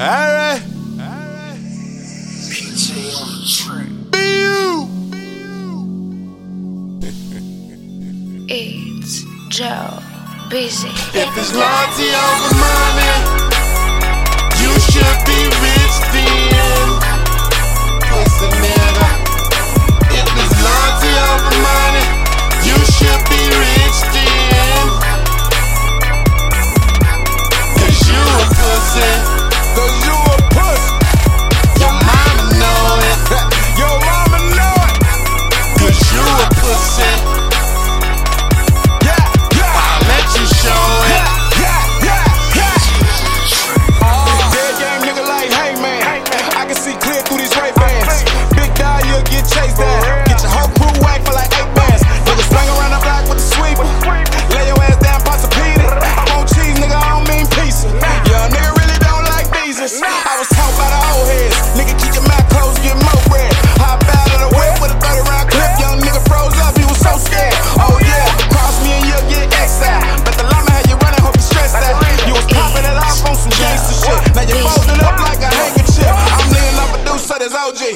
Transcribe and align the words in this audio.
Alright. 0.00 0.62
PJ 2.48 2.88
on 3.20 3.28
the 3.36 3.44
track. 3.52 3.92
Be 4.10 4.24
you. 4.40 4.88
it's 8.48 9.24
Joe 9.50 10.00
Busy. 10.48 10.88
If 10.88 11.36
it's 11.36 11.52
loyalty 11.54 12.08
over 12.16 12.54
money. 12.56 13.09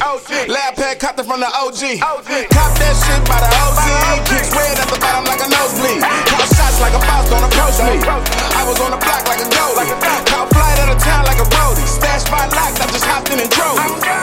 Lab 0.00 0.76
pack 0.76 0.96
it 1.04 1.24
from 1.28 1.40
the 1.40 1.50
OG. 1.60 2.00
OG. 2.00 2.30
Cop 2.48 2.72
that 2.80 2.96
shit 2.96 3.20
by 3.28 3.36
the 3.36 3.50
OG. 3.52 3.84
Kick 4.24 4.48
red 4.56 4.80
at 4.80 4.88
the 4.88 4.96
bottom 4.96 5.28
like 5.28 5.44
a 5.44 5.48
nosebleed. 5.52 6.00
Call 6.00 6.46
shots 6.48 6.80
like 6.80 6.96
a 6.96 7.00
boss, 7.04 7.28
don't 7.28 7.44
approach 7.44 7.76
me. 7.84 8.00
I 8.56 8.64
was 8.64 8.80
on 8.80 8.92
the 8.92 9.00
block 9.00 9.28
like 9.28 9.44
a 9.44 9.48
goalie. 9.52 9.92
Caught 10.24 10.48
flight 10.56 10.78
out 10.80 10.96
of 10.96 11.02
town 11.04 11.24
like 11.26 11.38
a 11.38 11.44
roadie. 11.52 11.84
Stashed 11.84 12.30
by 12.32 12.48
locks, 12.48 12.80
I 12.80 12.86
just 12.88 13.04
hopped 13.04 13.28
in 13.28 13.40
and 13.40 13.50
drove. 13.50 14.19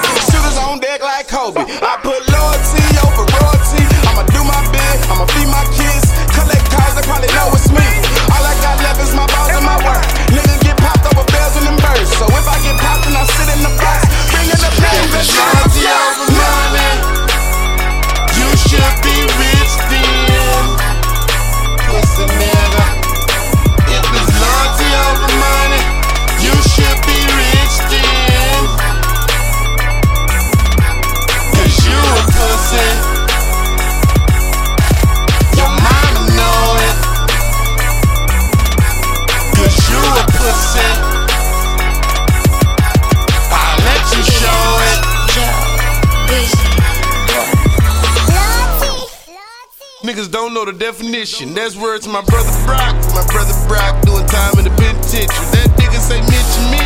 niggas 50.18 50.32
don't 50.32 50.54
know 50.54 50.66
the 50.66 50.74
definition. 50.74 51.54
That's 51.54 51.78
word 51.78 52.02
to 52.02 52.10
my 52.10 52.22
brother 52.26 52.50
Brock. 52.66 52.98
My 53.14 53.22
brother 53.30 53.54
Brock 53.70 54.02
doing 54.02 54.26
time 54.26 54.58
in 54.58 54.66
the 54.66 54.74
penitentiary. 54.74 55.46
That 55.54 55.70
nigga 55.78 56.02
say 56.02 56.18
Mitch 56.26 56.54
and 56.58 56.70
me, 56.74 56.86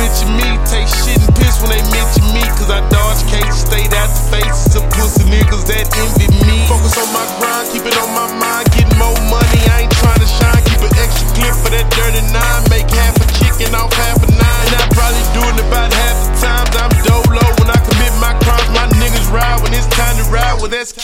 Mitch 0.00 0.24
and 0.24 0.32
me. 0.40 0.48
Take 0.64 0.88
shit 0.88 1.20
and 1.20 1.34
piss 1.36 1.60
when 1.60 1.76
they 1.76 1.79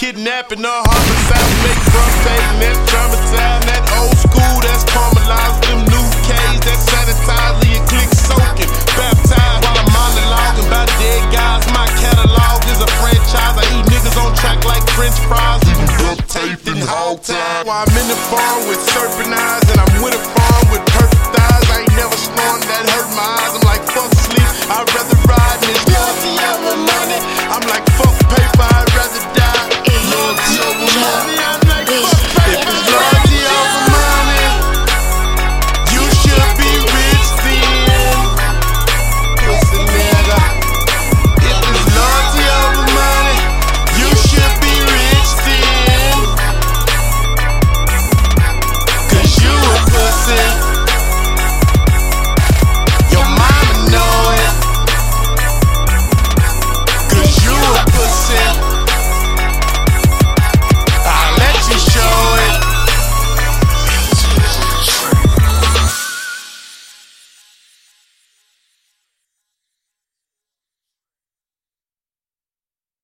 kidnapping 0.06 0.62
or 0.62 0.82
homicide. 0.86 1.50
Make 1.66 1.82
from 1.90 2.10
saving 2.22 2.58
that 2.62 2.78
traumatized. 2.86 3.66
That 3.66 3.82
old 3.98 4.14
school 4.14 4.54
that's 4.62 4.86
caramelized 4.86 5.58
Them 5.66 5.82
new 5.90 6.06
K's 6.22 6.62
that 6.62 6.78
sanitize. 6.78 7.54
Leave 7.66 7.82
click 7.90 8.10
soaking. 8.14 8.70
Baptized 8.94 9.66
while 9.66 9.74
I'm 9.74 9.90
monologuing 9.90 10.70
about 10.70 10.86
dead 11.02 11.22
guys. 11.34 11.66
My 11.74 11.90
catalog 11.98 12.62
is 12.70 12.78
a 12.78 12.90
franchise. 13.02 13.58
I 13.58 13.64
eat 13.74 13.86
niggas 13.90 14.14
on 14.14 14.30
track 14.38 14.62
like 14.62 14.86
french 14.94 15.18
fries. 15.26 15.66
Even 15.74 15.90
duct 15.98 16.22
tape 16.30 16.62
and 16.70 16.82
hog 16.86 17.26
tie. 17.26 17.66
While 17.66 17.82
I'm 17.82 17.98
in 17.98 18.06
the 18.06 18.20
farm 18.30 18.62
with 18.70 18.78
serpent 18.86 19.34
eyes. 19.34 19.66
And 19.74 19.82
I'm 19.82 19.90
with 20.06 20.14
a 20.14 20.22
farm 20.22 20.64
with 20.70 20.86
perfect 20.86 21.34
thighs. 21.34 21.66
I 21.66 21.82
ain't 21.82 21.94
never 21.98 22.14
snoring. 22.14 22.62
That 22.70 22.86
hurt 22.94 23.10
my 23.18 23.26
eyes. 23.42 23.58
I'm 23.58 23.64
like, 23.66 23.82
fuck 23.90 24.10
sleep. 24.22 24.50
I'd 24.70 24.86
rather 24.86 25.18
ride 25.26 25.62
in 25.66 25.74
this. 25.74 27.22
I'm 27.50 27.66
like, 27.66 27.82
fuck. 27.98 28.05